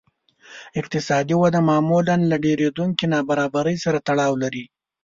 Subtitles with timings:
[0.79, 4.65] اقتصادي وده معمولاً له ډېرېدونکې نابرابرۍ سره تړاو لري